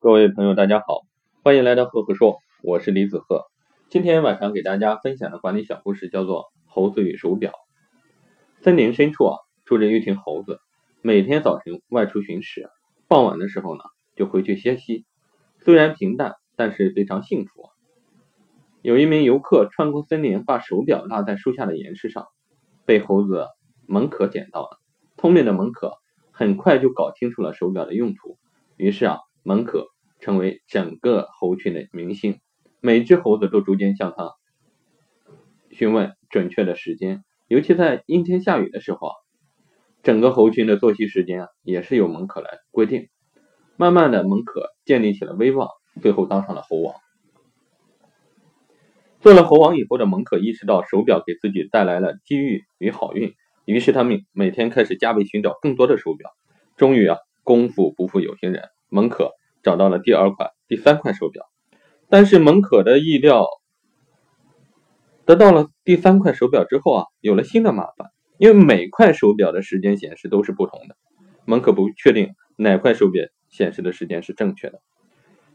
[0.00, 1.00] 各位朋友，大家好，
[1.42, 3.46] 欢迎来到赫赫说，我是李子赫。
[3.88, 7.50] 今天晚上给大家分享的管理小故事叫做《猴子与手表》。
[8.62, 10.60] 森林深处啊，住着一群猴子，
[11.02, 12.70] 每天早晨外出寻食，
[13.08, 13.82] 傍晚的时候呢，
[14.14, 15.04] 就回去歇息。
[15.58, 17.68] 虽然平淡，但是非常幸福。
[18.82, 22.28] 有一名游客穿过森林，把手表落在树下的岩石上，
[22.86, 23.48] 被猴子
[23.88, 24.78] 蒙可捡到了。
[25.16, 25.96] 聪明的蒙可
[26.30, 28.38] 很快就搞清楚了手表的用途，
[28.76, 29.18] 于是啊，
[29.48, 29.86] 蒙可
[30.20, 32.38] 成为整个猴群的明星。
[32.80, 34.34] 每只猴子都逐渐向他
[35.70, 39.14] 询问准确的时间，尤其在阴天下雨的时候啊，
[40.02, 43.08] 整个猴群的作息时间啊，也是由蒙可来规定。
[43.78, 45.70] 慢慢的，蒙可建立起了威望，
[46.02, 46.94] 最后当上了猴王。
[49.20, 53.32] 做了猴王以后的蒙可意识到手表给自己带来了机遇与好运，
[53.64, 56.28] 于是他们每天开始加倍寻找更多的手表。
[56.76, 61.44] 终于啊，功夫不负有心人，蒙可找到了第二块、第三块手表。
[62.08, 63.46] 但是蒙可的意料，
[65.24, 70.96] 得到了第三块手表之后啊，有了新的麻烦，因为每块手表的时间显示都是不同的，
[71.44, 74.80] 蒙可不确定哪块手表显示的时间是正确的。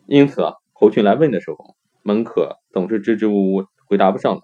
[0.05, 4.41] 因此啊，侯群来问的时候，蒙可总是支支吾吾，回答不上来。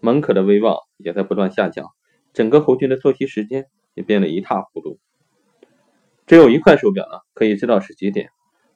[0.00, 1.90] 蒙可的威望也在不断下降，
[2.32, 4.98] 整个侯群的作息时间也变得一塌糊涂。
[6.26, 8.30] 只有一块手表呢，可以知道是几点。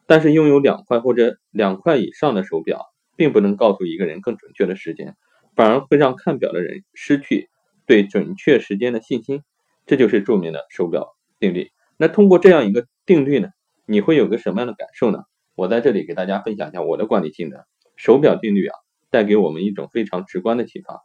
[0.07, 5.17] 但是拥有两块或者两块以上的手表，并不能告诉一个人更准确的时间，
[5.55, 7.49] 反而会让看表的人失去
[7.87, 9.43] 对准确时间的信心。
[9.87, 11.71] 这就是著名的手表定律。
[11.97, 13.49] 那通过这样一个定律呢，
[13.87, 15.21] 你会有个什么样的感受呢？
[15.55, 17.67] 我在这里给大家分享一下我的管理心得。
[17.97, 18.75] 手表定律啊，
[19.11, 21.01] 带给我们一种非常直观的启发：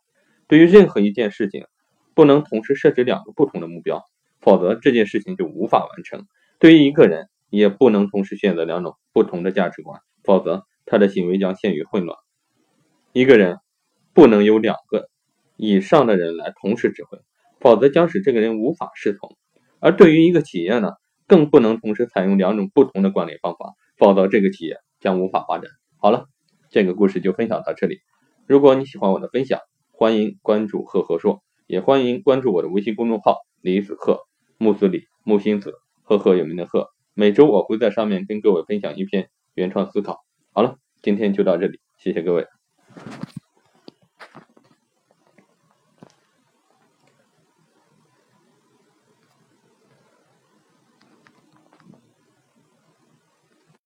[0.48, 1.66] 对于任何一件事情，
[2.16, 4.04] 不能同时设置两个不同的目标，
[4.42, 6.26] 否则这件事情就无法完成。
[6.58, 12.18] 对于一个人，也不能同时选择两种不同的价值观，否则他的行为将陷于混乱。
[13.12, 13.58] 一个人
[14.14, 15.10] 不能有两个
[15.56, 17.20] 以上的人来同时指挥，
[17.60, 19.36] 否则将使这个人无法适从。
[19.80, 20.92] 而对于一个企业呢，
[21.28, 25.72] 更不能同时采用两种不同的管理方法，否则这个企业将无法发展。
[25.98, 26.26] 好了，
[26.70, 28.00] 这个故事就分享到这里。
[28.46, 29.60] 如果你喜欢我的分享，
[29.92, 34.20] 欢迎关注赫赫说，也欢迎关注我的微信公众号李子赫
[34.58, 35.74] 木子李木星子
[36.04, 36.90] 赫赫有名的赫。
[37.20, 40.24] 每周我会在上面跟各位分享一篇原创思考。
[40.54, 42.48] 好了今天就到这里谢谢各位。